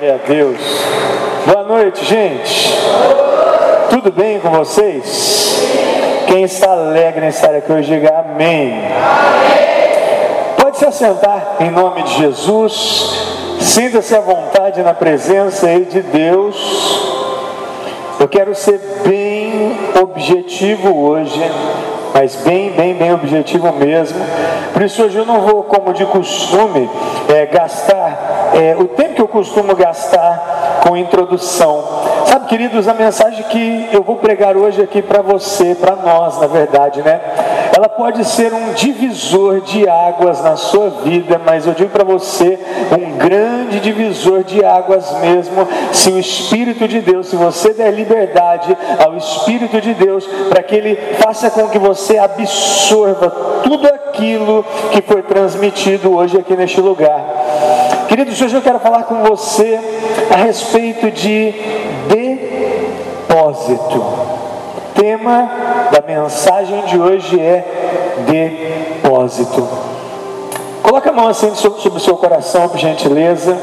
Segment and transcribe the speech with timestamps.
[0.00, 0.58] Glória a Deus.
[1.44, 2.72] Boa noite, gente.
[3.90, 5.62] Tudo bem com vocês?
[6.26, 8.80] Quem está alegre em estar aqui hoje, diga amém.
[10.56, 13.12] Pode se assentar em nome de Jesus.
[13.60, 16.56] Sinta-se à vontade na presença de Deus.
[18.18, 21.42] Eu quero ser bem objetivo hoje
[22.14, 24.18] mas bem, bem, bem objetivo mesmo.
[24.72, 26.88] Por isso hoje eu não vou, como de costume,
[27.28, 31.84] é, gastar é, o tempo que eu costumo gastar com introdução.
[32.26, 36.46] Sabe, queridos, a mensagem que eu vou pregar hoje aqui para você, para nós, na
[36.46, 37.20] verdade, né?
[37.76, 42.58] Ela pode ser um divisor de águas na sua vida, mas eu digo para você,
[42.92, 48.76] um grande divisor de águas mesmo, se o Espírito de Deus, se você der liberdade
[48.98, 53.30] ao Espírito de Deus, para que ele faça com que você você absorva
[53.62, 57.20] tudo aquilo que foi transmitido hoje aqui neste lugar.
[58.08, 59.78] Queridos, hoje eu quero falar com você
[60.30, 61.54] a respeito de
[62.08, 63.98] depósito.
[63.98, 65.50] O tema
[65.92, 67.64] da mensagem de hoje é
[68.26, 69.68] depósito.
[70.82, 73.58] Coloca a mão assim sobre o seu coração, por gentileza.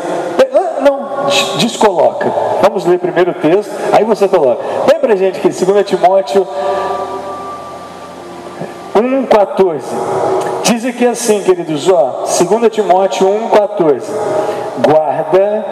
[0.53, 1.25] Ah, não,
[1.58, 2.31] descoloca.
[2.61, 4.61] Vamos ler primeiro o texto, aí você coloca.
[4.91, 6.47] Lembra, gente, que 2 Timóteo
[8.97, 9.81] 1,14.
[10.63, 14.01] Diz aqui assim, queridos, ó, 2 Timóteo 1,14.
[14.85, 15.65] Guarda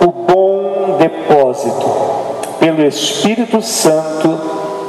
[0.00, 1.86] o bom depósito
[2.58, 4.38] pelo Espírito Santo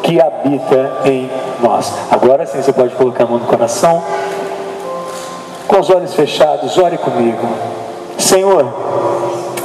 [0.04, 1.30] que habita em
[1.62, 1.92] nós.
[2.12, 4.04] Agora sim você pode colocar a mão no coração.
[5.68, 7.48] Com os olhos fechados, ore comigo.
[8.18, 8.72] Senhor,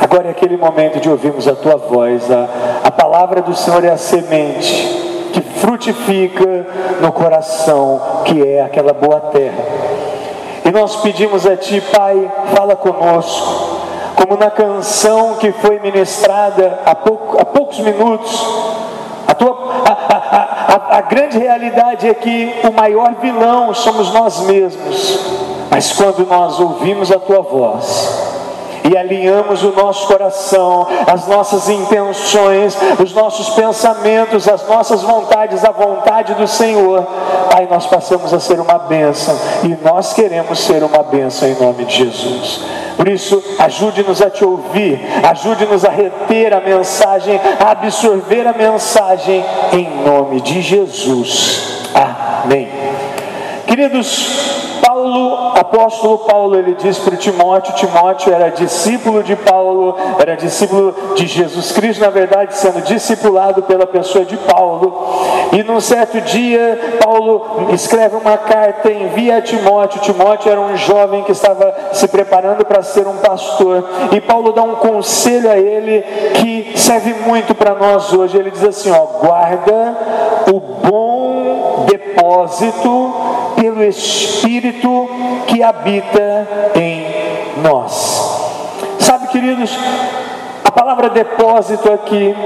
[0.00, 2.30] agora é aquele momento de ouvirmos a tua voz.
[2.30, 2.48] A,
[2.84, 5.07] a palavra do Senhor é a semente
[5.38, 6.66] que frutifica
[7.00, 9.64] no coração, que é aquela boa terra.
[10.64, 13.78] E nós pedimos a Ti, Pai, fala conosco,
[14.16, 18.46] como na canção que foi ministrada há, pouco, há poucos minutos.
[19.26, 25.20] A, tua, a, a, a grande realidade é que o maior vilão somos nós mesmos,
[25.70, 28.27] mas quando nós ouvimos a Tua voz,
[28.84, 35.70] e alinhamos o nosso coração, as nossas intenções, os nossos pensamentos, as nossas vontades, a
[35.70, 37.06] vontade do Senhor,
[37.54, 41.84] aí nós passamos a ser uma bênção e nós queremos ser uma bênção em nome
[41.84, 42.60] de Jesus.
[42.96, 49.44] Por isso, ajude-nos a te ouvir, ajude-nos a reter a mensagem, a absorver a mensagem
[49.72, 51.88] em nome de Jesus.
[51.94, 52.68] Amém.
[53.66, 54.57] Queridos,
[54.98, 61.24] Paulo, apóstolo Paulo, ele diz para Timóteo: Timóteo era discípulo de Paulo, era discípulo de
[61.24, 64.92] Jesus Cristo, na verdade, sendo discipulado pela pessoa de Paulo.
[65.52, 70.00] E num certo dia, Paulo escreve uma carta, envia a Timóteo.
[70.00, 73.84] Timóteo era um jovem que estava se preparando para ser um pastor.
[74.10, 76.02] E Paulo dá um conselho a ele
[76.34, 78.36] que serve muito para nós hoje.
[78.36, 79.96] Ele diz assim: ó, guarda
[80.52, 83.14] o bom depósito
[83.56, 85.08] pelo Espírito
[85.46, 88.28] que habita em nós.
[89.00, 89.76] Sabe, queridos,
[90.64, 92.36] a palavra depósito aqui,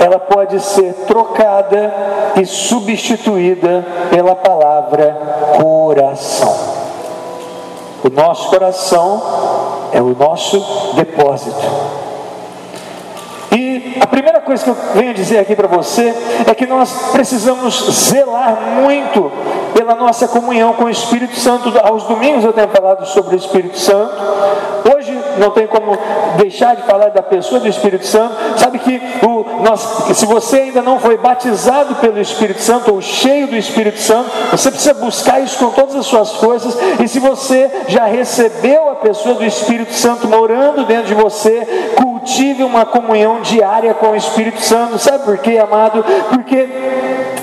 [0.00, 1.92] ela pode ser trocada
[2.40, 5.16] e substituída pela palavra
[5.60, 6.78] coração.
[8.04, 9.22] O nosso coração
[9.92, 12.07] é o nosso depósito.
[14.00, 16.14] A primeira coisa que eu venho dizer aqui para você
[16.46, 19.30] é que nós precisamos zelar muito
[19.72, 21.72] pela nossa comunhão com o Espírito Santo.
[21.84, 24.14] Aos domingos eu tenho falado sobre o Espírito Santo.
[24.92, 24.97] Hoje
[25.38, 25.96] não tem como
[26.36, 28.34] deixar de falar da pessoa do Espírito Santo.
[28.56, 29.80] Sabe que o, nós,
[30.16, 34.70] se você ainda não foi batizado pelo Espírito Santo ou cheio do Espírito Santo, você
[34.70, 36.76] precisa buscar isso com todas as suas forças.
[37.00, 42.62] E se você já recebeu a pessoa do Espírito Santo morando dentro de você, cultive
[42.62, 44.98] uma comunhão diária com o Espírito Santo.
[44.98, 46.04] Sabe por quê, amado?
[46.30, 46.68] Porque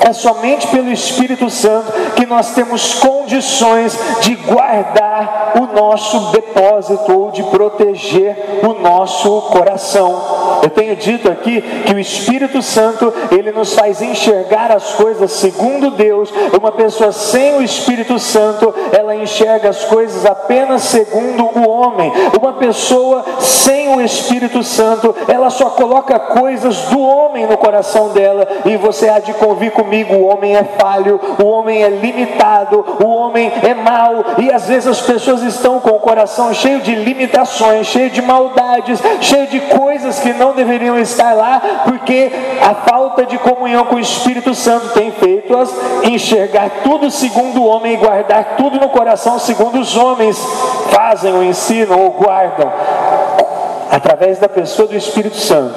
[0.05, 7.31] é somente pelo Espírito Santo que nós temos condições de guardar o nosso depósito ou
[7.31, 10.59] de proteger o nosso coração.
[10.61, 15.91] Eu tenho dito aqui que o Espírito Santo, ele nos faz enxergar as coisas segundo
[15.91, 16.31] Deus.
[16.59, 22.11] Uma pessoa sem o Espírito Santo, ela enxerga as coisas apenas segundo o homem.
[22.39, 28.47] Uma pessoa sem o Espírito Santo, ela só coloca coisas do homem no coração dela,
[28.65, 33.07] e você há de convir comigo, o homem é falho, o homem é limitado, o
[33.07, 37.87] homem é mau, e às vezes as pessoas estão com o coração cheio de limitações,
[37.87, 42.31] cheio de maldades, cheio de coisas que não deveriam estar lá, porque
[42.61, 47.93] a falta de comunhão com o Espírito Santo tem feito-as enxergar tudo segundo o homem
[47.93, 50.37] e guardar tudo no coração segundo os homens
[50.89, 52.71] fazem ou ensinam ou guardam.
[53.91, 55.73] através da pessoa do Espírito Santo,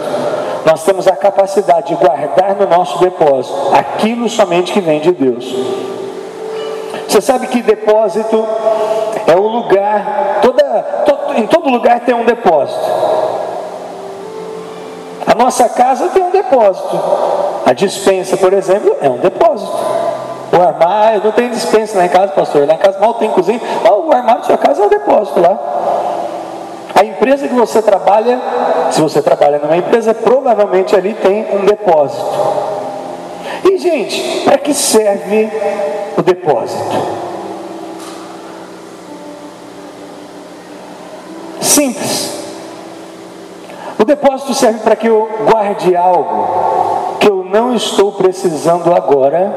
[0.64, 5.54] nós temos a capacidade de guardar no nosso depósito aquilo somente que vem de Deus.
[7.08, 8.44] Você sabe que depósito
[9.26, 12.78] é o lugar, toda, em todo lugar tem um depósito.
[15.26, 16.98] A nossa casa tem um depósito.
[17.66, 19.76] A dispensa, por exemplo, é um depósito.
[20.50, 22.68] O armário, não tem dispensa em casa, pastor.
[22.68, 23.60] Em casa mal tem cozinha.
[23.84, 25.58] O armário da sua casa é um depósito lá.
[26.98, 28.40] A empresa que você trabalha,
[28.90, 32.26] se você trabalha numa empresa, provavelmente ali tem um depósito.
[33.70, 35.48] E, gente, para que serve
[36.16, 36.96] o depósito?
[41.60, 42.32] Simples.
[43.96, 49.54] O depósito serve para que eu guarde algo que eu não estou precisando agora,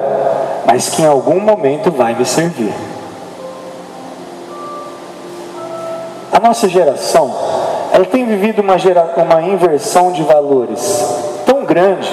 [0.68, 2.91] mas que em algum momento vai me servir.
[6.42, 7.34] Nossa geração,
[7.94, 11.06] ela tem vivido uma, gera, uma inversão de valores
[11.46, 12.10] tão grande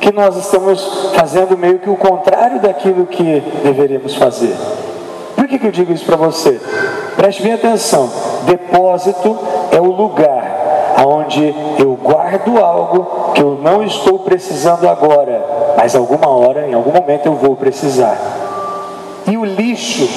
[0.00, 4.56] que nós estamos fazendo meio que o contrário daquilo que deveríamos fazer.
[5.36, 6.60] Por que, que eu digo isso para você?
[7.16, 8.10] Preste bem atenção.
[8.46, 9.36] Depósito
[9.70, 10.60] é o lugar
[11.06, 16.92] onde eu guardo algo que eu não estou precisando agora, mas alguma hora, em algum
[16.92, 18.18] momento eu vou precisar.
[19.26, 20.08] E o lixo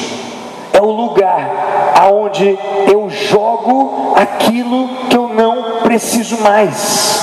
[0.74, 2.58] é o lugar aonde
[2.92, 7.14] eu jogo aquilo que eu não preciso mais.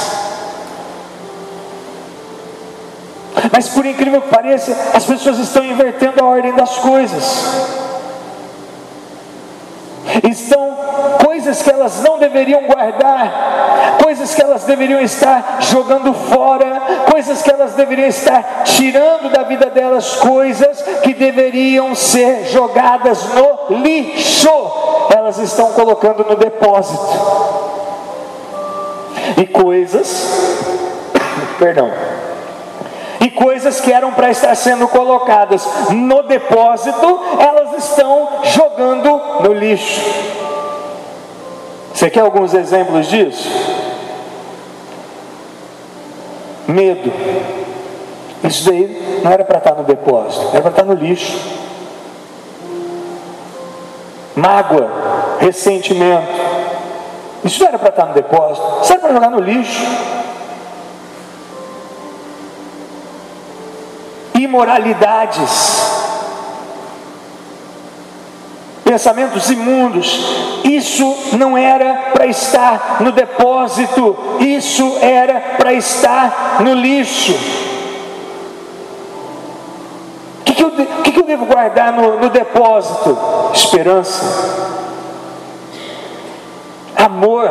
[3.53, 7.45] Mas por incrível que pareça, as pessoas estão invertendo a ordem das coisas.
[10.23, 10.80] Estão
[11.51, 16.81] coisas que elas não deveriam guardar, coisas que elas deveriam estar jogando fora,
[17.11, 23.79] coisas que elas deveriam estar tirando da vida delas, coisas que deveriam ser jogadas no
[23.79, 24.49] lixo,
[25.13, 27.19] elas estão colocando no depósito.
[29.37, 30.29] E coisas,
[31.59, 31.91] perdão,
[33.21, 40.40] e coisas que eram para estar sendo colocadas no depósito, elas estão jogando no lixo.
[42.01, 43.47] Você quer alguns exemplos disso?
[46.67, 47.13] Medo.
[48.43, 51.39] Isso daí não era para estar no depósito, era para estar no lixo.
[54.35, 54.91] Mágoa,
[55.41, 56.41] ressentimento.
[57.45, 59.87] Isso não era para estar no depósito, isso era para jogar no lixo.
[64.37, 66.00] Imoralidades
[68.91, 70.21] pensamentos imundos.
[70.65, 77.33] Isso não era para estar no depósito, isso era para estar no lixo.
[80.41, 83.17] O que, que, eu, que, que eu devo guardar no, no depósito?
[83.55, 84.25] Esperança,
[86.97, 87.49] amor,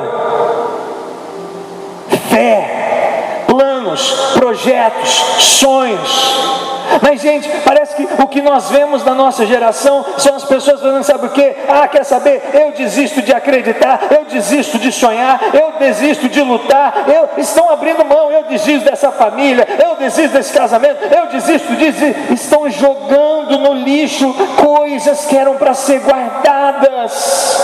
[2.30, 5.10] fé, planos, projetos,
[5.40, 6.79] sonhos.
[7.02, 11.04] Mas, gente, parece que o que nós vemos na nossa geração são as pessoas falando,
[11.04, 11.56] sabe o que?
[11.68, 12.42] Ah, quer saber?
[12.54, 18.04] Eu desisto de acreditar, eu desisto de sonhar, eu desisto de lutar, eu estão abrindo
[18.06, 22.00] mão, eu desisto dessa família, eu desisto desse casamento, eu desisto disso.
[22.32, 24.34] Estão jogando no lixo
[24.64, 27.60] coisas que eram para ser guardadas.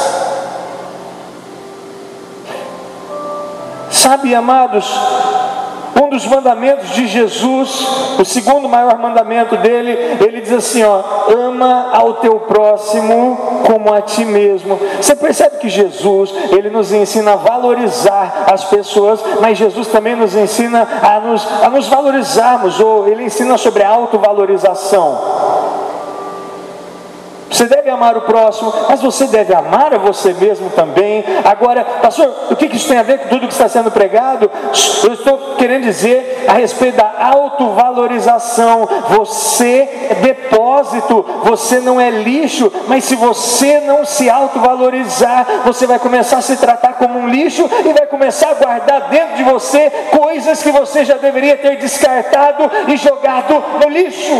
[3.89, 4.85] Sabe, amados,
[6.01, 7.87] um dos mandamentos de Jesus,
[8.19, 9.91] o segundo maior mandamento dele,
[10.23, 14.79] ele diz assim: ó, ama ao teu próximo como a ti mesmo.
[15.01, 20.35] Você percebe que Jesus, ele nos ensina a valorizar as pessoas, mas Jesus também nos
[20.35, 25.34] ensina a nos, a nos valorizarmos, ou ele ensina sobre a autovalorização.
[27.55, 31.23] Você deve amar o próximo, mas você deve amar a você mesmo também.
[31.41, 34.51] Agora, pastor, o que isso tem a ver com tudo que está sendo pregado?
[35.01, 38.89] Eu estou querendo dizer a respeito da autovalorização.
[39.07, 45.97] Você é depósito, você não é lixo, mas se você não se autovalorizar, você vai
[45.97, 49.89] começar a se tratar como um lixo e vai começar a guardar dentro de você
[50.11, 54.33] coisas que você já deveria ter descartado e jogado no lixo.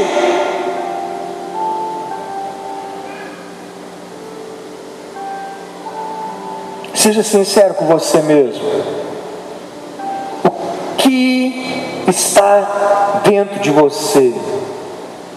[7.05, 8.63] Seja sincero com você mesmo.
[10.43, 14.33] O que está dentro de você?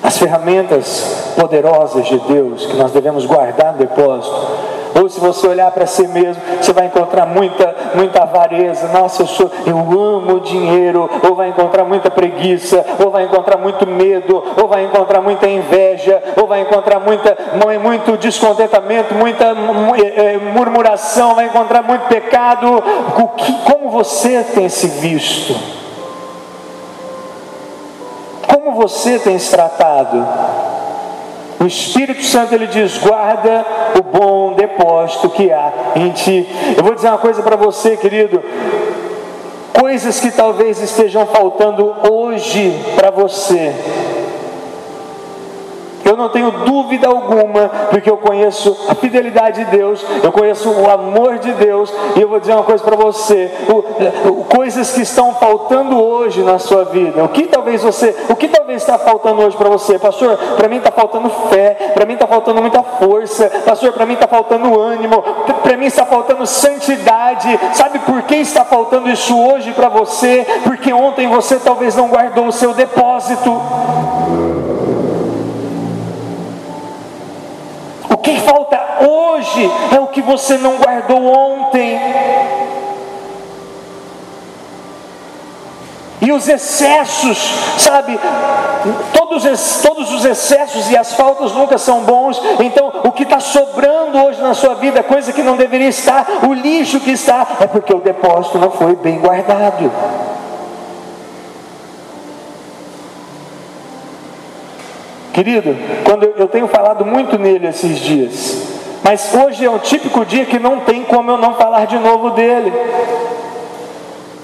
[0.03, 4.35] As ferramentas poderosas de Deus que nós devemos guardar no depósito
[4.95, 8.89] Ou se você olhar para si mesmo, você vai encontrar muita, muita avareza.
[8.89, 11.09] Nossa, eu sou, eu amo dinheiro.
[11.29, 16.23] Ou vai encontrar muita preguiça, ou vai encontrar muito medo, ou vai encontrar muita inveja,
[16.37, 17.37] ou vai encontrar muita,
[17.81, 19.47] muito descontentamento, muita
[19.97, 22.83] é, é, murmuração, vai encontrar muito pecado.
[23.65, 25.55] Como você tem se visto?
[28.47, 30.27] Como você tem se tratado?
[31.61, 33.65] O Espírito Santo ele diz: guarda
[33.99, 36.49] o bom depósito que há em ti.
[36.77, 38.43] Eu vou dizer uma coisa para você, querido.
[39.73, 43.75] Coisas que talvez estejam faltando hoje para você
[46.05, 50.91] eu não tenho dúvida alguma, porque eu conheço a fidelidade de Deus, eu conheço o
[50.91, 55.03] amor de Deus, e eu vou dizer uma coisa para você: o, o, coisas que
[55.03, 59.43] estão faltando hoje na sua vida, o que talvez você, o que talvez está faltando
[59.43, 60.37] hoje para você, pastor?
[60.57, 64.27] Para mim está faltando fé, para mim está faltando muita força, pastor, para mim está
[64.27, 65.23] faltando ânimo,
[65.63, 67.59] para mim está faltando santidade.
[67.75, 70.47] Sabe por que está faltando isso hoje para você?
[70.65, 73.61] Porque ontem você talvez não guardou o seu depósito.
[78.29, 81.99] Que falta hoje é o que você não guardou ontem.
[86.21, 87.39] E os excessos,
[87.79, 88.21] sabe?
[89.15, 92.39] Todos, todos os excessos e as faltas nunca são bons.
[92.61, 96.53] Então, o que está sobrando hoje na sua vida, coisa que não deveria estar, o
[96.53, 99.91] lixo que está, é porque o depósito não foi bem guardado.
[105.39, 108.61] Querido, quando eu tenho falado muito nele esses dias,
[109.05, 112.31] mas hoje é um típico dia que não tem como eu não falar de novo
[112.31, 112.73] dele.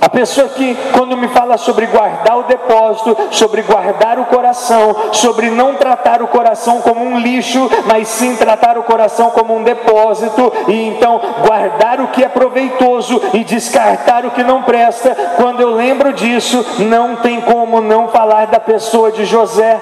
[0.01, 5.51] A pessoa que, quando me fala sobre guardar o depósito, sobre guardar o coração, sobre
[5.51, 10.53] não tratar o coração como um lixo, mas sim tratar o coração como um depósito,
[10.69, 15.75] e então guardar o que é proveitoso e descartar o que não presta, quando eu
[15.75, 19.81] lembro disso, não tem como não falar da pessoa de José.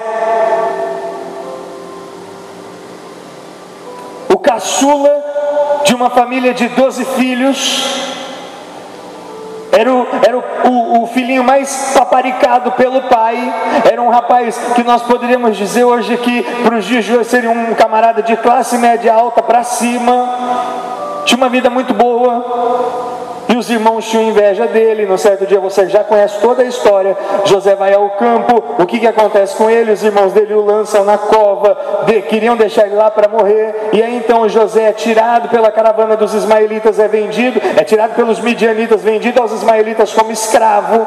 [4.43, 5.09] Caçula
[5.85, 8.13] de uma família de 12 filhos,
[9.71, 13.35] era, o, era o, o, o, filhinho mais paparicado pelo pai.
[13.91, 17.49] Era um rapaz que nós poderíamos dizer hoje que para os dias de hoje seria
[17.49, 20.29] um camarada de classe média alta para cima.
[21.25, 23.02] Tinha uma vida muito boa.
[23.49, 25.05] E os irmãos tinham inveja dele.
[25.05, 27.15] No certo dia você já conhece toda a história.
[27.45, 28.63] José vai ao campo.
[28.79, 29.91] O que, que acontece com ele?
[29.91, 31.77] Os irmãos dele o lançam na cova.
[32.05, 33.89] De, queriam deixar ele lá para morrer.
[33.93, 37.61] E aí então José é tirado pela caravana dos ismaelitas, é vendido.
[37.77, 41.05] É tirado pelos midianitas, vendido aos ismaelitas como escravo.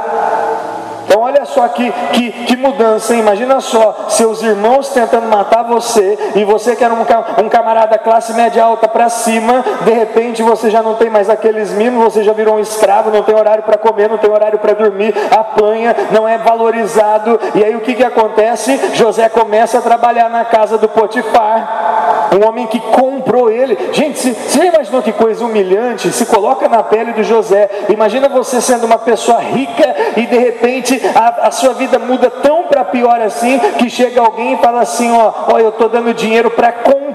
[1.06, 3.20] Então olha só que, que, que, mudança, hein?
[3.20, 7.02] imagina só, seus irmãos tentando matar você, e você que era um,
[7.44, 11.72] um camarada classe média alta para cima, de repente você já não tem mais aqueles
[11.72, 14.72] mimos, você já virou um escravo, não tem horário para comer, não tem horário para
[14.72, 18.76] dormir, apanha, não é valorizado, e aí o que, que acontece?
[18.94, 23.76] José começa a trabalhar na casa do Potifar, um homem que comprou ele.
[23.92, 26.10] Gente, você já imaginou que coisa humilhante?
[26.12, 31.00] Se coloca na pele do José, imagina você sendo uma pessoa rica e de repente
[31.14, 35.10] a, a sua vida muda tão para pior assim que chega alguém e fala assim:
[35.12, 37.05] ó, ó eu estou dando dinheiro para comprar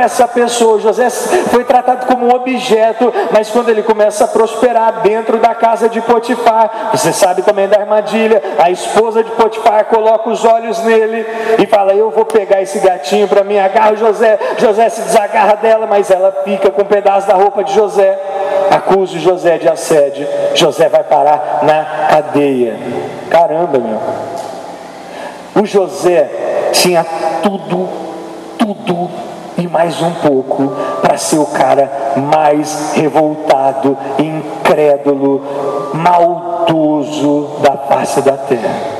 [0.00, 0.80] essa pessoa.
[0.80, 5.88] José foi tratado como um objeto, mas quando ele começa a prosperar dentro da casa
[5.88, 8.42] de Potifar, você sabe também da armadilha.
[8.58, 11.26] A esposa de Potifar coloca os olhos nele
[11.58, 13.58] e fala: Eu vou pegar esse gatinho para mim.
[13.58, 14.38] Agarra José.
[14.58, 18.18] José se desagarra dela, mas ela fica com um pedaço da roupa de José.
[18.70, 20.26] Acusa José de assédio.
[20.54, 22.76] José vai parar na cadeia.
[23.28, 24.00] Caramba, meu.
[25.62, 27.04] O José tinha
[27.42, 27.88] tudo,
[28.56, 29.29] tudo
[29.70, 35.42] mais um pouco para ser o cara mais revoltado, incrédulo,
[35.94, 38.99] maldoso da face da terra.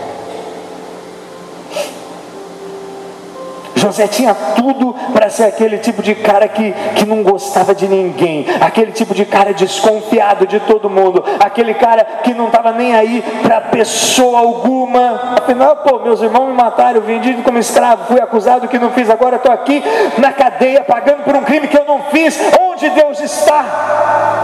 [3.80, 8.46] José tinha tudo para ser aquele tipo de cara que, que não gostava de ninguém,
[8.60, 13.24] aquele tipo de cara desconfiado de todo mundo, aquele cara que não estava nem aí
[13.42, 15.34] para pessoa alguma.
[15.40, 19.36] Afinal, pô, meus irmãos me mataram, vendido como escravo, fui acusado que não fiz, agora
[19.36, 19.82] estou aqui
[20.18, 22.38] na cadeia pagando por um crime que eu não fiz.
[22.60, 24.39] Onde Deus está?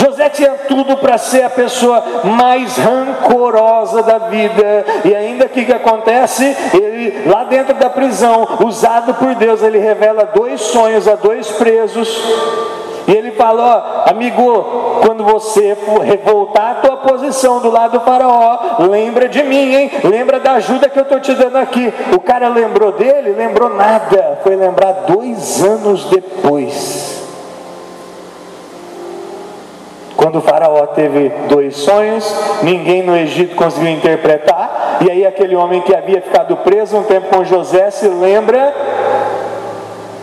[0.00, 4.84] José tinha tudo para ser a pessoa mais rancorosa da vida.
[5.04, 6.56] E ainda que que acontece?
[6.72, 12.08] Ele lá dentro da prisão, usado por Deus, ele revela dois sonhos a dois presos.
[13.06, 19.28] E ele falou: amigo, quando você revoltar a tua posição do lado do faraó, lembra
[19.28, 19.90] de mim, hein?
[20.04, 21.92] Lembra da ajuda que eu estou te dando aqui.
[22.14, 23.32] O cara lembrou dele?
[23.32, 24.38] Lembrou nada.
[24.42, 27.09] Foi lembrar dois anos depois.
[30.20, 32.30] Quando o faraó teve dois sonhos,
[32.62, 37.34] ninguém no Egito conseguiu interpretar, e aí aquele homem que havia ficado preso um tempo
[37.34, 38.74] com José se lembra: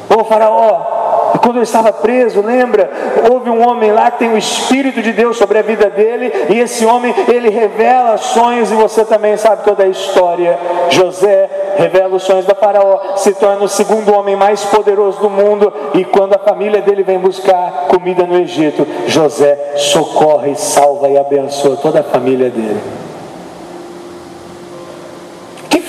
[0.07, 1.06] Ô faraó,
[1.37, 2.89] quando eu estava preso, lembra?
[3.29, 6.59] Houve um homem lá que tem o Espírito de Deus sobre a vida dele, e
[6.59, 10.57] esse homem, ele revela sonhos, e você também sabe toda a história.
[10.89, 15.71] José revela os sonhos da Faraó, se torna o segundo homem mais poderoso do mundo,
[15.93, 21.77] e quando a família dele vem buscar comida no Egito, José socorre, salva e abençoa
[21.77, 23.06] toda a família dele.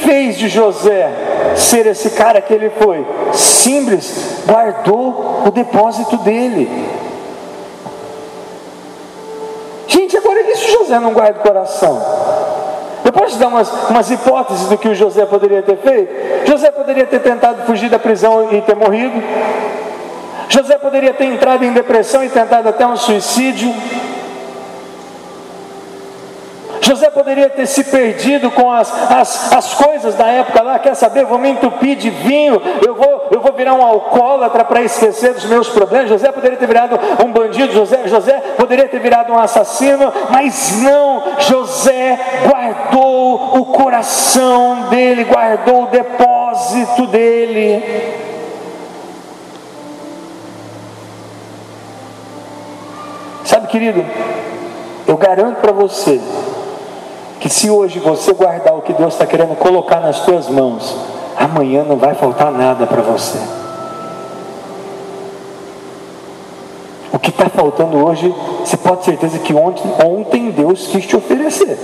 [0.09, 1.13] Fez de José
[1.55, 3.07] ser esse cara que ele foi?
[3.35, 6.67] Simples, guardou o depósito dele.
[9.87, 12.03] Gente, agora se José não guarda o coração?
[13.05, 16.49] Eu posso te dar umas, umas hipóteses do que o José poderia ter feito?
[16.49, 19.23] José poderia ter tentado fugir da prisão e ter morrido.
[20.49, 23.75] José poderia ter entrado em depressão e tentado até um suicídio.
[26.81, 31.25] José poderia ter se perdido com as, as, as coisas da época lá, quer saber?
[31.25, 35.45] Vou me entupir de vinho, eu vou, eu vou virar um alcoólatra para esquecer dos
[35.45, 36.09] meus problemas.
[36.09, 41.23] José poderia ter virado um bandido, José, José poderia ter virado um assassino, mas não,
[41.41, 47.83] José guardou o coração dele, guardou o depósito dele.
[53.45, 54.05] Sabe, querido,
[55.07, 56.21] eu garanto para você
[57.39, 60.97] que se hoje você guardar o que Deus está querendo colocar nas tuas mãos,
[61.37, 63.39] amanhã não vai faltar nada para você.
[67.13, 71.17] O que está faltando hoje, você pode ter certeza que ontem, ontem Deus quis te
[71.17, 71.79] oferecer.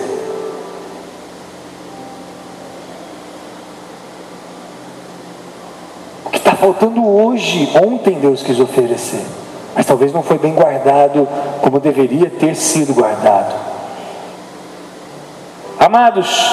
[6.25, 9.25] O que está faltando hoje, ontem Deus quis oferecer.
[9.75, 11.27] Mas talvez não foi bem guardado
[11.63, 13.64] como deveria ter sido guardado.
[15.95, 16.51] Amados,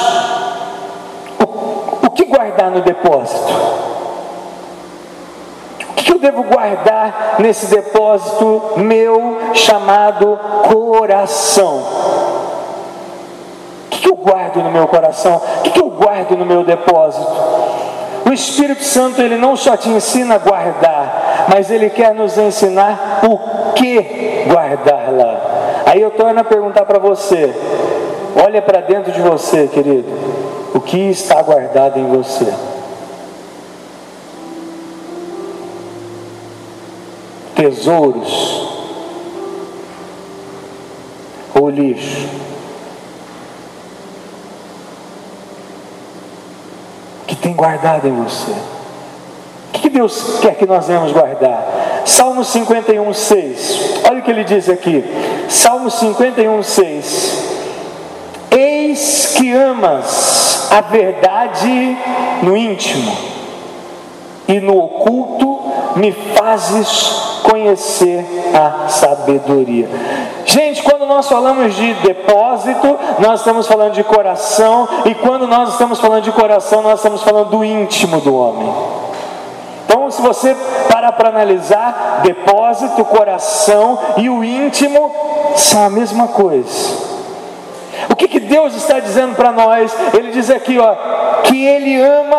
[1.39, 3.51] o, o que guardar no depósito?
[5.89, 10.39] O que eu devo guardar nesse depósito meu chamado
[10.71, 11.83] coração?
[13.87, 15.41] O que eu guardo no meu coração?
[15.65, 17.33] O que eu guardo no meu depósito?
[18.23, 23.21] O Espírito Santo ele não só te ensina a guardar, mas ele quer nos ensinar
[23.23, 25.41] o que guardar lá.
[25.87, 27.51] Aí eu torno a perguntar para você:
[28.35, 30.07] Olha para dentro de você, querido.
[30.73, 32.51] O que está guardado em você?
[37.55, 38.67] Tesouros
[41.53, 42.27] ou lixo?
[47.23, 48.51] O que tem guardado em você?
[48.51, 52.03] O que Deus quer que nós venhamos guardar?
[52.05, 54.01] Salmo 51, 6.
[54.09, 55.03] Olha o que ele diz aqui.
[55.49, 57.60] Salmo 51, 6.
[59.01, 61.97] Eis que amas a verdade
[62.43, 63.11] no íntimo,
[64.47, 65.59] e no oculto
[65.95, 69.89] me fazes conhecer a sabedoria.
[70.45, 75.99] Gente, quando nós falamos de depósito, nós estamos falando de coração, e quando nós estamos
[75.99, 78.71] falando de coração, nós estamos falando do íntimo do homem.
[79.83, 80.55] Então, se você
[80.91, 85.11] parar para analisar, depósito, coração e o íntimo
[85.55, 86.90] são a mesma coisa.
[88.09, 89.95] O que, que Deus está dizendo para nós?
[90.13, 90.95] Ele diz aqui, ó,
[91.43, 92.37] que Ele ama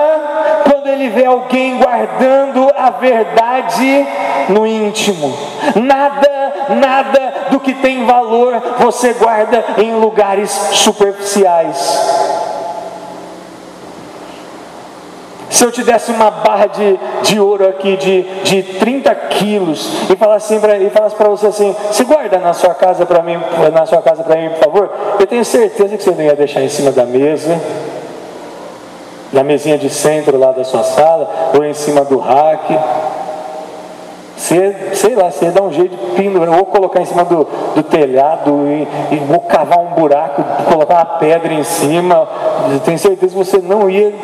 [0.70, 4.06] quando Ele vê alguém guardando a verdade
[4.48, 5.36] no íntimo.
[5.76, 12.21] Nada, nada do que tem valor você guarda em lugares superficiais.
[15.52, 20.16] Se eu te desse uma barra de, de ouro aqui de, de 30 quilos e
[20.16, 23.38] falasse assim falasse para você assim, você guarda na sua casa para mim,
[23.70, 26.62] na sua casa para mim, por favor, eu tenho certeza que você não ia deixar
[26.62, 27.60] em cima da mesa,
[29.30, 32.74] na mesinha de centro lá da sua sala, ou em cima do rack.
[34.34, 37.82] Você, sei lá, você dar um jeito de pendurar, ou colocar em cima do, do
[37.82, 42.26] telhado, e, e ou cavar um buraco, colocar uma pedra em cima.
[42.72, 44.14] Eu tenho certeza que você não ia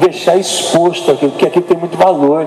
[0.00, 2.46] deixar exposto aquilo, porque aquilo tem muito valor.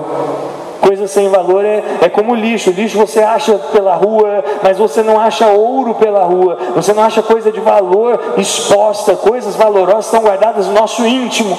[0.80, 2.70] Coisa sem valor é, é como lixo.
[2.70, 6.58] Lixo você acha pela rua, mas você não acha ouro pela rua.
[6.74, 9.16] Você não acha coisa de valor exposta.
[9.16, 11.56] Coisas valorosas estão guardadas no nosso íntimo.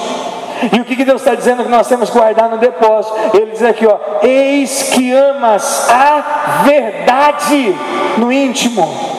[0.72, 3.16] E o que, que Deus está dizendo que nós temos que guardar no depósito?
[3.34, 7.76] Ele diz aqui, ó, eis que amas a verdade
[8.18, 9.15] no íntimo.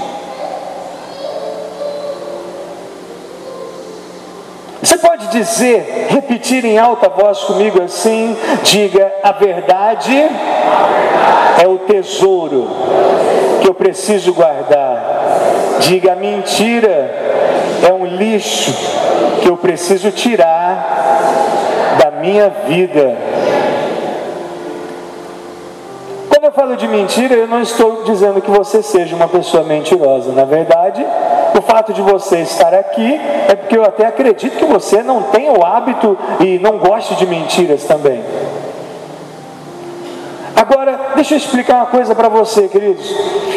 [4.86, 10.16] Você pode dizer, repetir em alta voz comigo assim: diga, a verdade
[11.60, 12.68] é o tesouro
[13.60, 15.02] que eu preciso guardar.
[15.80, 17.10] Diga, a mentira
[17.84, 18.72] é um lixo
[19.42, 23.16] que eu preciso tirar da minha vida.
[26.28, 30.30] Quando eu falo de mentira, eu não estou dizendo que você seja uma pessoa mentirosa.
[30.30, 31.04] Na verdade,
[31.66, 35.64] fato de você estar aqui é porque eu até acredito que você não tem o
[35.64, 38.22] hábito e não goste de mentiras também.
[40.54, 43.06] Agora, deixa eu explicar uma coisa para você, queridos.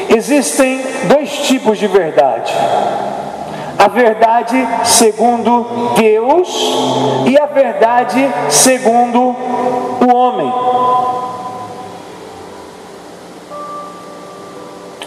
[0.09, 2.53] Existem dois tipos de verdade:
[3.77, 6.49] a verdade segundo Deus
[7.25, 9.35] e a verdade segundo
[10.01, 10.51] o homem.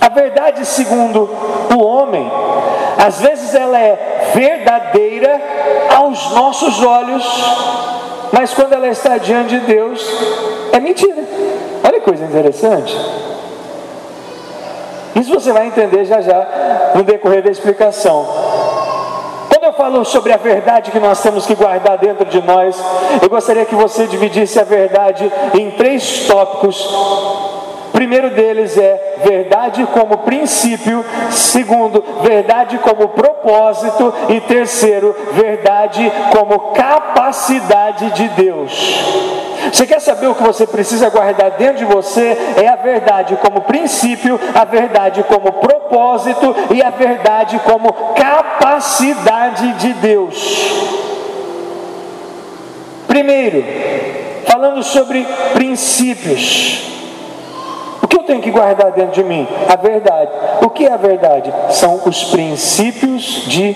[0.03, 1.31] A verdade segundo
[1.73, 2.29] o homem,
[2.99, 5.41] às vezes ela é verdadeira
[5.97, 7.25] aos nossos olhos,
[8.33, 10.05] mas quando ela está diante de Deus,
[10.73, 11.23] é mentira.
[11.85, 12.93] Olha que coisa interessante.
[15.15, 18.27] Isso você vai entender já já no decorrer da explicação.
[19.51, 22.77] Quando eu falo sobre a verdade que nós temos que guardar dentro de nós,
[23.23, 27.52] eu gostaria que você dividisse a verdade em três tópicos
[27.93, 38.11] primeiro deles é verdade como princípio, segundo, verdade como propósito, e terceiro, verdade como capacidade
[38.13, 39.33] de Deus.
[39.71, 42.37] Você quer saber o que você precisa guardar dentro de você?
[42.63, 49.93] É a verdade como princípio, a verdade como propósito e a verdade como capacidade de
[49.95, 51.03] Deus.
[53.07, 53.65] Primeiro,
[54.47, 55.25] falando sobre
[55.55, 57.02] princípios
[58.13, 59.49] que eu tenho que guardar dentro de mim?
[59.69, 60.31] A verdade.
[60.61, 61.53] O que é a verdade?
[61.71, 63.75] São os princípios de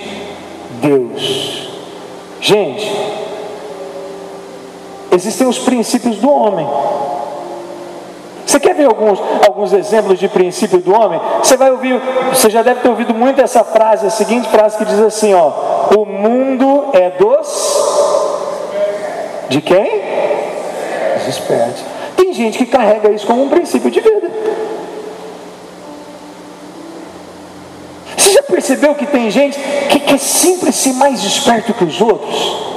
[0.82, 1.70] Deus.
[2.38, 2.94] Gente,
[5.10, 6.68] existem os princípios do homem.
[8.44, 11.20] Você quer ver alguns, alguns exemplos de princípio do homem?
[11.38, 14.84] Você vai ouvir, você já deve ter ouvido muito essa frase, a seguinte frase que
[14.84, 15.50] diz assim, ó:
[15.96, 17.46] O mundo é dos
[19.48, 20.02] de quem?
[21.16, 21.95] Dos espertos
[22.36, 24.30] gente que carrega isso como um princípio de vida.
[28.16, 29.58] Você já percebeu que tem gente
[29.90, 32.76] que quer sempre ser mais esperto que os outros?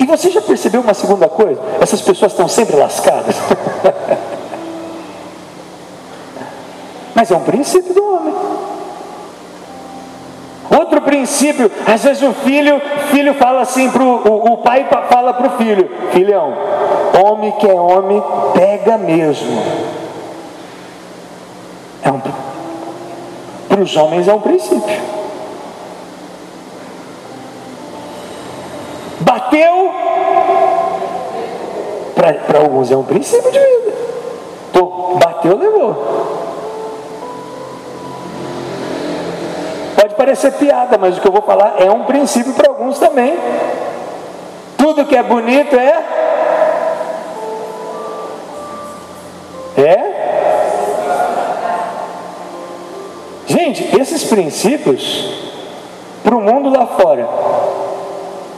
[0.00, 1.60] E você já percebeu uma segunda coisa?
[1.80, 3.36] Essas pessoas estão sempre lascadas.
[7.14, 8.34] Mas é um princípio do homem.
[10.70, 12.80] Outro princípio, às vezes o filho,
[13.10, 14.84] filho fala assim pro o, o pai
[15.18, 16.54] fala para o filho, filhão,
[17.24, 18.22] homem que é homem,
[18.54, 19.60] pega mesmo.
[22.04, 22.20] É um,
[23.68, 25.00] para os homens é um princípio.
[29.18, 29.90] Bateu,
[32.14, 33.92] para alguns é um princípio de vida.
[34.72, 35.96] Tô, bateu, levou.
[40.00, 43.36] Pode parecer piada, mas o que eu vou falar é um princípio para alguns também.
[44.88, 46.02] Tudo que é bonito é.
[49.76, 50.08] É?
[53.46, 55.30] Gente, esses princípios,
[56.24, 57.28] para o mundo lá fora,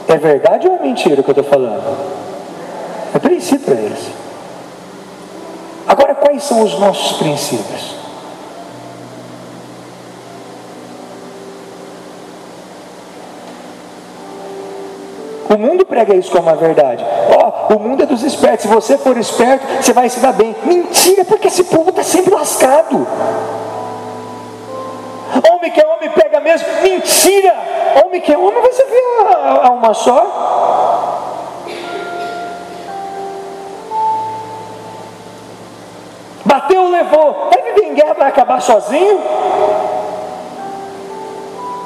[0.07, 1.97] é verdade ou é mentira o que eu estou falando?
[3.13, 4.07] É princípio para eles.
[5.85, 8.00] Agora, quais são os nossos princípios?
[15.53, 17.05] O mundo prega isso como uma verdade.
[17.29, 18.61] Ó, oh, o mundo é dos espertos.
[18.61, 20.55] Se você for esperto, você vai se dar bem.
[20.63, 23.05] Mentira, porque esse povo está sempre lascado.
[25.51, 26.67] Homem que é homem pega mesmo.
[26.81, 27.53] Mentira!
[28.05, 29.01] Homem que é homem, você vê
[29.63, 31.21] a, uma só.
[36.45, 37.49] Bateu, levou.
[37.53, 39.19] Vai viver em guerra, vai acabar sozinho.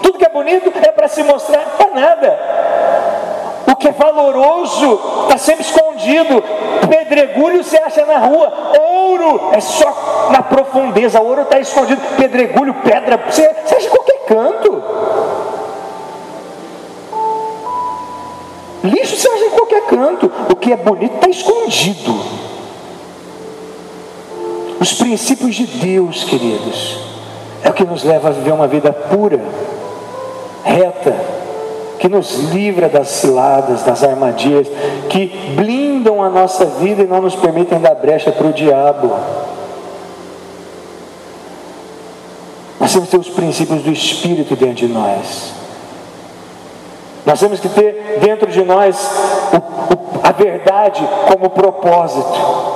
[0.04, 2.39] Tudo que é bonito é para se mostrar para nada.
[3.75, 6.41] O que é valoroso está sempre escondido.
[6.88, 8.53] Pedregulho você acha na rua.
[8.79, 11.19] Ouro é só na profundeza.
[11.19, 12.01] Ouro está escondido.
[12.15, 14.83] Pedregulho, pedra, você, você acha em qualquer canto.
[18.85, 20.31] Lixo você acha em qualquer canto.
[20.49, 22.17] O que é bonito está escondido.
[24.79, 26.97] Os princípios de Deus, queridos,
[27.61, 29.38] é o que nos leva a viver uma vida pura,
[30.63, 31.13] reta,
[32.05, 34.67] que nos livra das ciladas, das armadilhas,
[35.09, 39.11] que blindam a nossa vida e não nos permitem dar brecha para o diabo.
[42.79, 45.51] Nós temos que ter os princípios do Espírito dentro de nós.
[47.25, 48.95] Nós temos que ter dentro de nós
[50.21, 52.74] a verdade como propósito.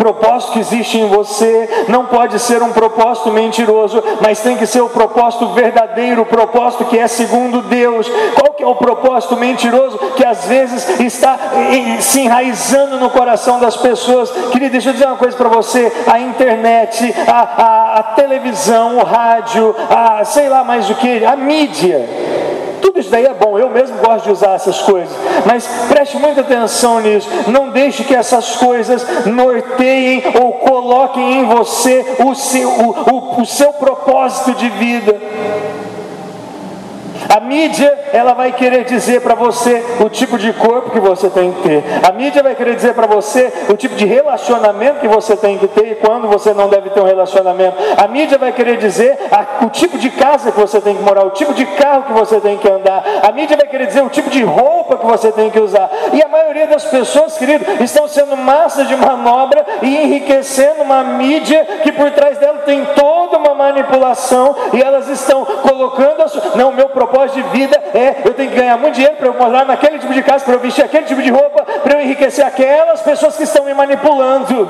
[0.00, 4.80] Propósito que existe em você não pode ser um propósito mentiroso, mas tem que ser
[4.80, 8.10] o propósito verdadeiro, o propósito que é segundo Deus.
[8.34, 11.38] Qual que é o propósito mentiroso que às vezes está
[12.00, 14.30] se enraizando no coração das pessoas?
[14.50, 19.04] Queria deixa eu dizer uma coisa para você: a internet, a, a, a televisão, o
[19.04, 22.29] rádio, a sei lá mais o que, a mídia
[22.90, 26.40] tudo isso daí é bom, eu mesmo gosto de usar essas coisas, mas preste muita
[26.40, 27.28] atenção nisso.
[27.46, 33.46] Não deixe que essas coisas norteiem ou coloquem em você o seu, o, o, o
[33.46, 35.16] seu propósito de vida.
[37.30, 41.52] A mídia, ela vai querer dizer para você o tipo de corpo que você tem
[41.52, 41.84] que ter.
[42.02, 45.68] A mídia vai querer dizer para você o tipo de relacionamento que você tem que
[45.68, 47.76] ter e quando você não deve ter um relacionamento.
[47.96, 51.24] A mídia vai querer dizer a, o tipo de casa que você tem que morar,
[51.24, 53.04] o tipo de carro que você tem que andar.
[53.22, 55.88] A mídia vai querer dizer o tipo de roupa que você tem que usar.
[56.12, 61.64] E a maioria das pessoas, querido, estão sendo massa de manobra e enriquecendo uma mídia
[61.84, 66.56] que por trás dela tem toda uma manipulação e elas estão colocando a sua...
[66.56, 69.34] não, meu propósito propósito de vida é eu tenho que ganhar muito dinheiro para eu
[69.34, 72.44] morar naquele tipo de casa, para eu vestir aquele tipo de roupa, para eu enriquecer
[72.44, 74.68] aquelas pessoas que estão me manipulando.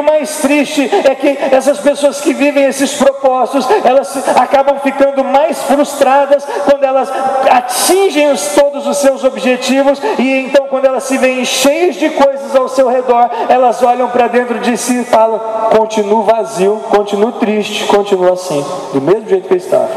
[0.00, 5.62] O mais triste é que essas pessoas que vivem esses propósitos, elas acabam ficando mais
[5.64, 7.10] frustradas quando elas
[7.50, 12.56] atingem os, todos os seus objetivos e então quando elas se veem cheias de coisas
[12.56, 15.38] ao seu redor, elas olham para dentro de si e falam:
[15.76, 19.90] continuo vazio, continuo triste, continuo assim, do mesmo jeito que eu estava.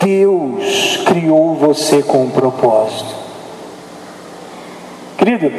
[0.00, 3.14] Deus criou você com um propósito.
[5.16, 5.50] Querido,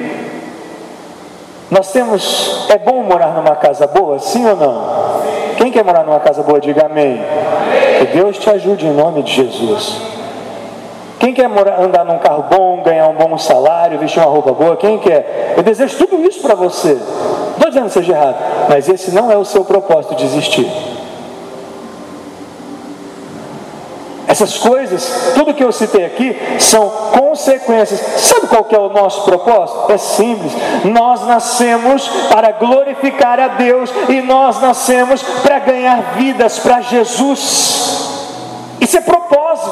[1.69, 4.97] nós temos, é bom morar numa casa boa, sim ou não?
[5.57, 7.21] Quem quer morar numa casa boa, diga amém.
[7.99, 10.01] Que Deus te ajude em nome de Jesus.
[11.19, 14.77] Quem quer morar, andar num carro bom, ganhar um bom salário, vestir uma roupa boa?
[14.77, 15.55] Quem quer?
[15.57, 16.93] Eu desejo tudo isso para você.
[16.93, 18.35] Não estou dizendo que seja errado,
[18.69, 20.96] mas esse não é o seu propósito de existir.
[24.37, 27.99] Essas coisas, tudo que eu citei aqui, são consequências.
[28.21, 29.91] Sabe qual é o nosso propósito?
[29.91, 30.53] É simples.
[30.83, 37.97] Nós nascemos para glorificar a Deus e nós nascemos para ganhar vidas para Jesus.
[38.79, 39.71] Isso é propósito.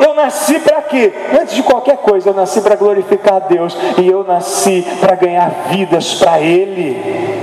[0.00, 1.12] Eu nasci para quê?
[1.40, 5.50] Antes de qualquer coisa, eu nasci para glorificar a Deus e eu nasci para ganhar
[5.70, 7.41] vidas para Ele.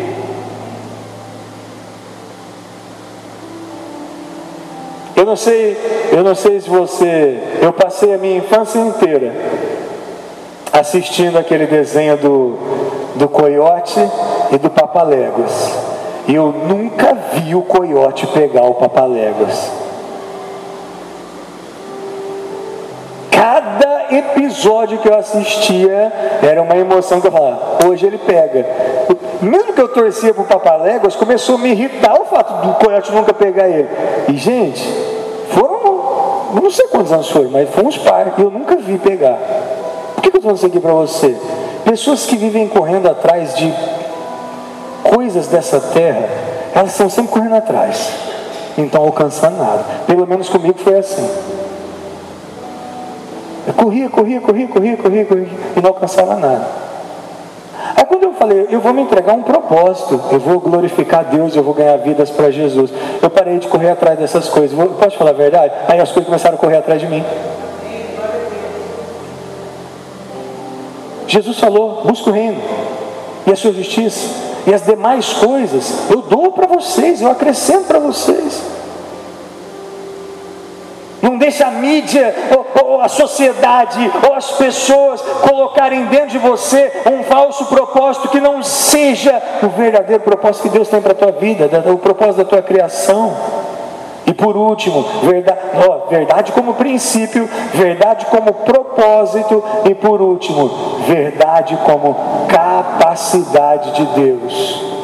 [5.20, 5.78] Eu não sei,
[6.14, 9.34] eu não sei se você, eu passei a minha infância inteira
[10.72, 12.58] assistindo aquele desenho do,
[13.16, 14.00] do coiote
[14.50, 15.78] e do papaléguas.
[16.26, 19.70] E eu nunca vi o coiote pegar o papaléguas.
[23.30, 28.66] Cada episódio que eu assistia era uma emoção que eu falava, hoje ele pega.
[29.42, 33.12] Mesmo que eu torcia para o papaléguas, começou a me irritar o fato do coiote
[33.14, 33.88] nunca pegar ele.
[34.28, 34.84] E gente,
[35.52, 39.38] foram, não sei quantos anos foi, mas foram uns par que eu nunca vi pegar.
[40.16, 41.38] Por que eu estou isso aqui para você?
[41.86, 43.74] Pessoas que vivem correndo atrás de
[45.04, 46.28] coisas dessa terra,
[46.76, 48.12] elas estão sempre correndo atrás,
[48.78, 49.86] não estão alcançando nada.
[50.06, 51.28] Pelo menos comigo foi assim.
[53.68, 55.48] Eu corria, corria, corria, corria, corria, corria
[55.78, 56.89] e não alcançava nada.
[58.40, 62.30] Falei, eu vou me entregar um propósito, eu vou glorificar Deus, eu vou ganhar vidas
[62.30, 62.90] para Jesus.
[63.22, 64.80] Eu parei de correr atrás dessas coisas.
[64.98, 65.74] Posso falar a verdade?
[65.90, 67.22] Aí as coisas começaram a correr atrás de mim.
[71.28, 72.62] Jesus falou: busca o reino
[73.46, 74.30] e a sua justiça,
[74.66, 78.79] e as demais coisas eu dou para vocês, eu acrescento para vocês.
[81.40, 87.24] Deixe a mídia, ou, ou, a sociedade, ou as pessoas colocarem dentro de você um
[87.24, 91.70] falso propósito que não seja o verdadeiro propósito que Deus tem para a tua vida,
[91.92, 93.34] o propósito da tua criação.
[94.28, 95.60] E por último, verdade,
[96.10, 100.70] verdade como princípio, verdade como propósito, e por último,
[101.08, 102.16] verdade como
[102.50, 104.99] capacidade de Deus.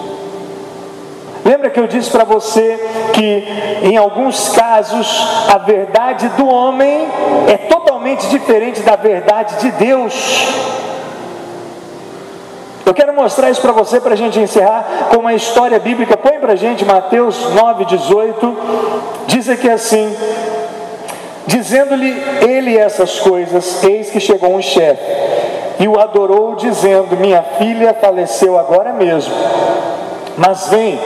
[1.46, 2.80] Lembra que eu disse para você
[3.14, 3.46] que
[3.84, 5.08] em alguns casos
[5.48, 7.08] a verdade do homem
[7.48, 10.48] é totalmente diferente da verdade de Deus?
[12.84, 16.18] Eu quero mostrar isso para você para a gente encerrar com uma história bíblica.
[16.18, 18.58] Põe para a gente Mateus 9, 18.
[19.28, 20.16] Diz aqui assim:
[21.46, 25.04] Dizendo-lhe ele essas coisas, eis que chegou um chefe
[25.80, 29.34] e o adorou, dizendo: Minha filha faleceu agora mesmo,
[30.38, 31.00] mas vem,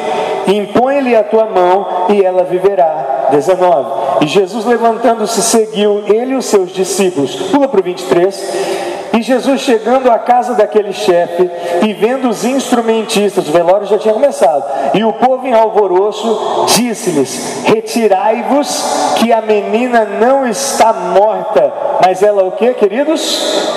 [0.56, 3.28] impõe-lhe a tua mão e ela viverá.
[3.30, 4.26] 19.
[4.26, 7.36] E Jesus levantando-se seguiu ele e os seus discípulos.
[7.52, 8.90] Pula para o 23.
[9.12, 11.50] E Jesus chegando à casa daquele chefe
[11.84, 17.64] e vendo os instrumentistas, o velório já tinha começado, e o povo em alvoroço, disse-lhes:
[17.66, 21.74] Retirai-vos, que a menina não está morta,
[22.06, 23.74] mas ela o que, queridos?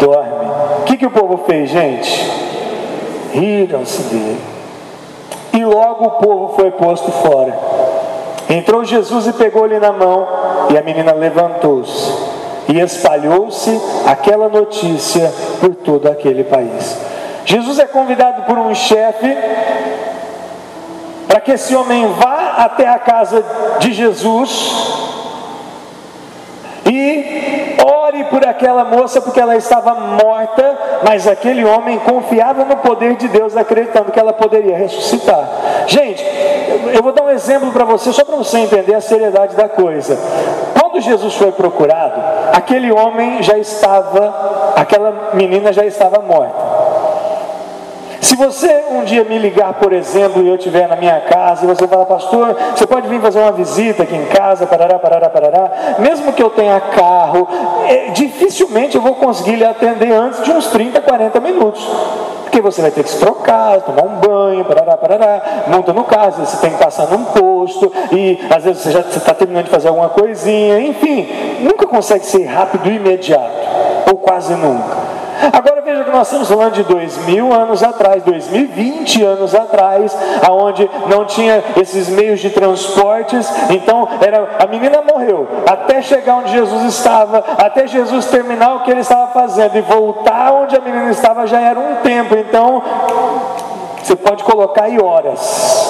[0.00, 0.50] Dorme.
[0.80, 2.30] O que, que o povo fez, gente?
[3.32, 4.61] Riram-se dele.
[5.52, 7.54] E logo o povo foi posto fora.
[8.48, 10.26] Entrou Jesus e pegou-lhe na mão,
[10.70, 12.12] e a menina levantou-se.
[12.68, 16.96] E espalhou-se aquela notícia por todo aquele país.
[17.44, 19.36] Jesus é convidado por um chefe
[21.26, 23.44] para que esse homem vá até a casa
[23.78, 25.11] de Jesus
[26.90, 33.16] e ore por aquela moça porque ela estava morta, mas aquele homem confiava no poder
[33.16, 35.48] de Deus, acreditando que ela poderia ressuscitar.
[35.86, 36.24] Gente,
[36.94, 40.18] eu vou dar um exemplo para você, só para você entender a seriedade da coisa.
[40.78, 42.20] Quando Jesus foi procurado,
[42.52, 46.71] aquele homem já estava, aquela menina já estava morta.
[48.22, 51.66] Se você um dia me ligar, por exemplo, e eu estiver na minha casa, e
[51.66, 55.96] você falar, pastor, você pode vir fazer uma visita aqui em casa, parará, parará, parará,
[55.98, 57.48] mesmo que eu tenha carro,
[57.88, 61.84] é, dificilmente eu vou conseguir lhe atender antes de uns 30, 40 minutos.
[62.44, 66.46] Porque você vai ter que se trocar, tomar um banho, parará, parará, monta no carro,
[66.46, 69.88] você tem que passar num posto, e às vezes você já está terminando de fazer
[69.88, 71.28] alguma coisinha, enfim,
[71.60, 73.50] nunca consegue ser rápido e imediato,
[74.08, 75.21] ou quase nunca.
[75.52, 80.88] Agora veja que nós estamos falando de dois mil anos atrás, 2020 anos atrás, aonde
[81.08, 86.82] não tinha esses meios de transportes, então era a menina morreu, até chegar onde Jesus
[86.94, 91.46] estava, até Jesus terminar o que ele estava fazendo e voltar onde a menina estava
[91.46, 92.82] já era um tempo, então
[94.02, 95.81] você pode colocar aí horas.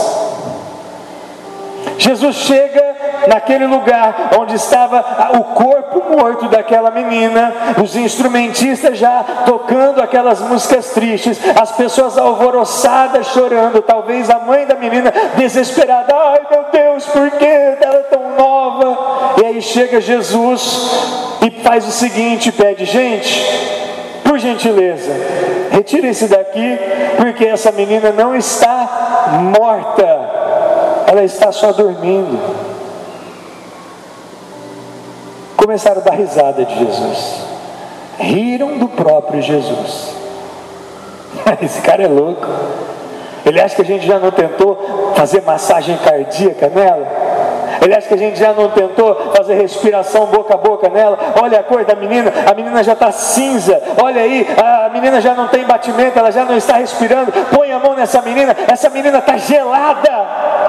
[2.02, 2.96] Jesus chega
[3.28, 5.04] naquele lugar onde estava
[5.38, 13.28] o corpo morto daquela menina, os instrumentistas já tocando aquelas músicas tristes, as pessoas alvoroçadas
[13.28, 18.36] chorando, talvez a mãe da menina desesperada: ai meu Deus, por que ela é tão
[18.36, 19.40] nova?
[19.40, 23.44] E aí chega Jesus e faz o seguinte: pede, gente,
[24.24, 25.12] por gentileza,
[25.70, 26.78] retire-se daqui,
[27.16, 30.31] porque essa menina não está morta
[31.12, 32.40] ela está só dormindo.
[35.54, 37.44] Começaram a dar risada de Jesus.
[38.18, 40.14] Riram do próprio Jesus.
[41.60, 42.46] Esse cara é louco.
[43.44, 47.06] Ele acha que a gente já não tentou fazer massagem cardíaca nela?
[47.82, 51.18] Ele acha que a gente já não tentou fazer respiração boca a boca nela?
[51.42, 53.82] Olha a cor da menina, a menina já está cinza.
[54.00, 57.32] Olha aí, a menina já não tem batimento, ela já não está respirando.
[57.54, 60.61] Põe a mão nessa menina, essa menina está gelada.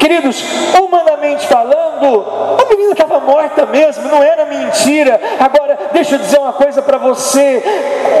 [0.00, 0.42] Queridos,
[0.80, 2.24] humanamente falando,
[2.58, 5.20] a menina estava morta mesmo, não era mentira.
[5.38, 7.62] Agora, deixa eu dizer uma coisa para você: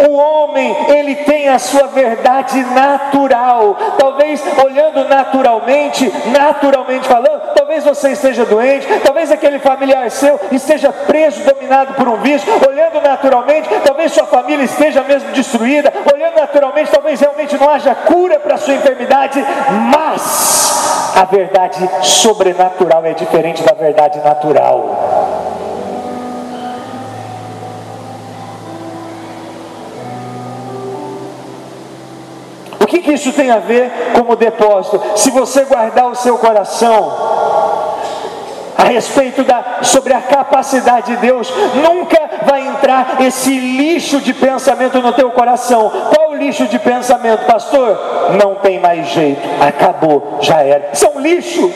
[0.06, 3.78] o homem, ele tem a sua verdade natural.
[3.98, 11.42] Talvez olhando naturalmente, naturalmente falando, talvez você esteja doente, talvez aquele familiar seu esteja preso,
[11.44, 12.52] dominado por um vício.
[12.68, 15.90] Olhando naturalmente, talvez sua família esteja mesmo destruída.
[16.12, 19.42] Olhando naturalmente, talvez realmente não haja cura para sua enfermidade,
[19.90, 20.60] mas
[21.14, 24.96] a verdade sobrenatural é diferente da verdade natural.
[32.80, 35.00] O que, que isso tem a ver com o depósito?
[35.16, 37.12] Se você guardar o seu coração,
[38.76, 45.00] a respeito da sobre a capacidade de Deus, nunca vai entrar esse lixo de pensamento
[45.00, 45.92] no teu coração.
[46.40, 47.98] Lixo de pensamento, pastor?
[48.42, 50.90] Não tem mais jeito, acabou, já era.
[51.14, 51.70] Um lixo.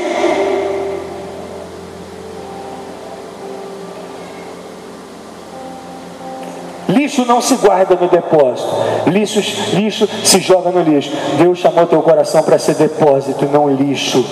[6.88, 8.70] Lixo não se guarda no depósito,
[9.06, 9.40] lixo,
[9.74, 11.10] lixo se joga no lixo.
[11.36, 14.24] Deus chamou teu coração para ser depósito, não lixo.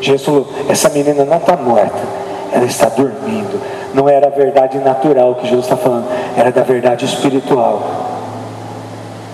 [0.00, 1.98] Jesus essa menina não está morta,
[2.52, 3.60] ela está dormindo.
[3.94, 6.06] Não era a verdade natural que Jesus está falando,
[6.36, 7.82] era da verdade espiritual.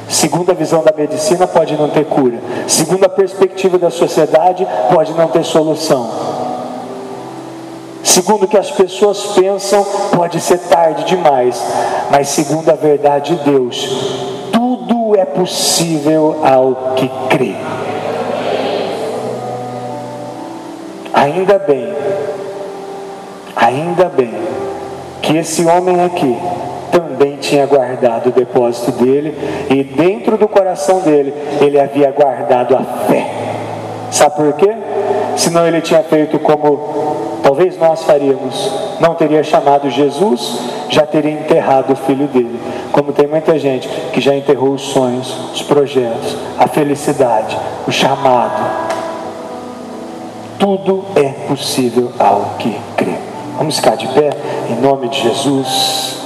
[0.08, 2.38] Segundo a visão da medicina, pode não ter cura.
[2.68, 6.08] Segundo a perspectiva da sociedade, pode não ter solução.
[8.02, 9.84] Segundo o que as pessoas pensam,
[10.14, 11.60] pode ser tarde demais.
[12.10, 13.88] Mas segundo a verdade de Deus,
[14.52, 17.56] tudo é possível ao que crê.
[21.12, 21.88] Ainda bem,
[23.56, 24.32] ainda bem
[25.22, 26.36] que esse homem aqui
[26.90, 29.34] também tinha guardado o depósito dele
[29.70, 33.26] e dentro do coração dele ele havia guardado a fé.
[34.10, 34.70] Sabe por quê?
[35.36, 41.92] Senão ele tinha feito como talvez nós faríamos, não teria chamado Jesus, já teria enterrado
[41.92, 42.60] o filho dele.
[42.92, 48.62] Como tem muita gente que já enterrou os sonhos, os projetos, a felicidade, o chamado.
[50.58, 53.33] Tudo é possível ao que crê.
[53.56, 54.30] Vamos ficar de pé
[54.68, 56.18] em nome de Jesus.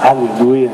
[0.00, 0.70] Aleluia.